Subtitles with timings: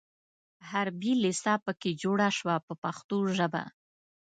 [0.69, 3.63] حربي لېسه په کې جوړه شوه په پښتو ژبه.